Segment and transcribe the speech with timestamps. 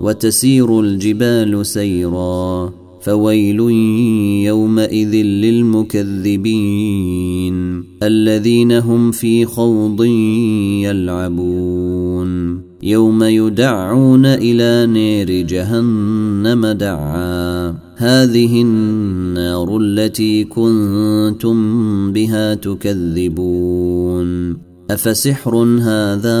[0.00, 3.60] وتسير الجبال سيرا فويل
[4.46, 6.70] يومئذ للمكذبين
[8.02, 10.04] الذين هم في خوض
[10.84, 12.60] يلعبون.
[12.82, 21.56] يوم يدعون إلى نير جهنم دعا هذه النار التي كنتم
[22.12, 24.56] بها تكذبون.
[24.90, 26.40] أفسحر هذا؟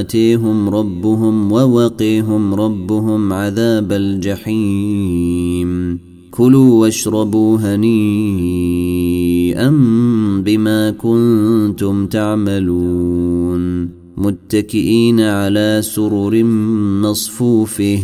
[0.00, 5.68] آتيهم ربهم ووقيهم ربهم عذاب الجحيم
[6.30, 8.58] كلوا واشربوا هنيئا
[10.44, 16.44] بما كنتم تعملون متكئين على سرر
[17.02, 17.98] مصفوفه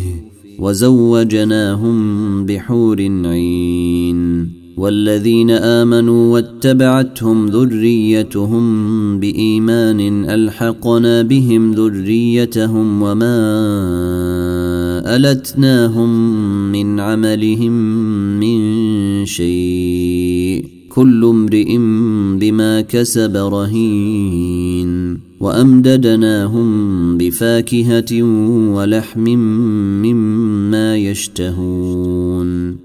[0.59, 1.97] وزوجناهم
[2.45, 3.94] بحور عين
[4.77, 8.65] والذين آمنوا واتبعتهم ذريتهم
[9.19, 13.35] بإيمان ألحقنا بهم ذريتهم وما
[15.15, 16.09] ألتناهم
[16.71, 17.71] من عملهم
[18.39, 21.77] من شيء كل امرئ
[22.39, 26.67] بما كسب رهين وأمددناهم
[27.17, 28.23] بفاكهة
[28.73, 29.23] ولحم
[30.03, 32.84] مما يشتهون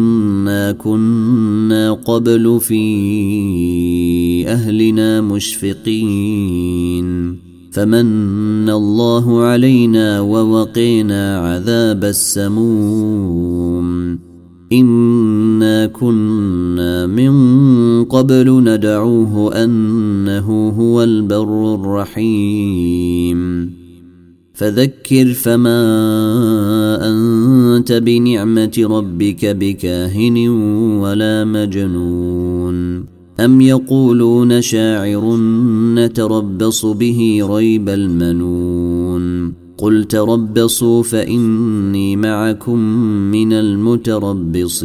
[0.71, 2.83] كنا قبل في
[4.47, 7.01] أهلنا مشفقين.
[7.71, 14.19] فمن الله علينا ووقينا عذاب السموم.
[14.73, 17.33] إنا كنا من
[18.03, 23.80] قبل ندعوه أنه هو البر الرحيم.
[24.61, 25.79] فذكر فما
[27.09, 30.47] أنت بنعمة ربك بكاهن
[30.99, 33.05] ولا مجنون.
[33.39, 35.37] أم يقولون شاعر
[35.95, 39.53] نتربص به ريب المنون.
[39.77, 42.79] قل تربصوا فإني معكم
[43.31, 44.81] من المتربصين.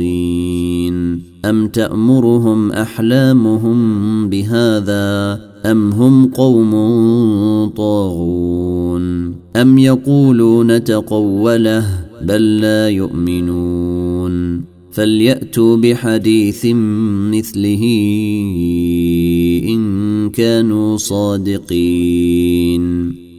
[1.45, 3.79] أم تأمرهم أحلامهم
[4.29, 5.41] بهذا؟
[5.71, 6.73] أم هم قوم
[7.77, 16.67] طاغون أم يقولون تقوله بل لا يؤمنون فلياتوا بحديث
[17.33, 17.83] مثله
[19.69, 22.37] ان كانوا صادقين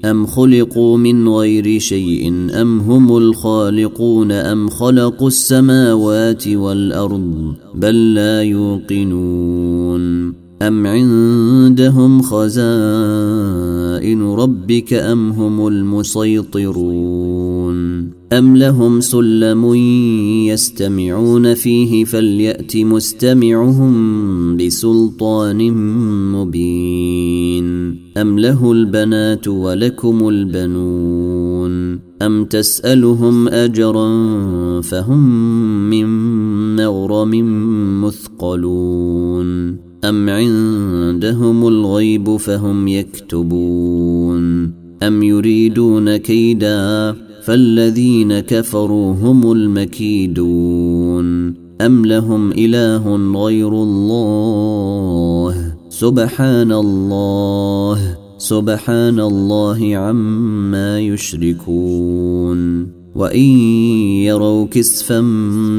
[0.05, 2.27] ام خلقوا من غير شيء
[2.61, 15.29] ام هم الخالقون ام خلقوا السماوات والارض بل لا يوقنون ام عندهم خزائن ربك ام
[15.29, 17.28] هم المسيطرون
[18.34, 19.75] أم لهم سلم
[20.45, 25.72] يستمعون فيه فليأت مستمعهم بسلطان
[26.31, 34.07] مبين أم له البنات ولكم البنون أم تسألهم أجرا
[34.81, 35.30] فهم
[35.89, 36.06] من
[36.75, 37.31] مغرم
[38.06, 44.71] مثقلون أم عندهم الغيب فهم يكتبون
[45.03, 47.15] أم يريدون كيداً
[47.47, 62.88] فالذين كفروا هم المكيدون أم لهم إله غير الله سبحان الله سبحان الله عما يشركون
[63.15, 63.47] وان
[64.27, 65.21] يروا كسفا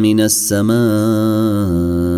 [0.03, 2.18] من السماء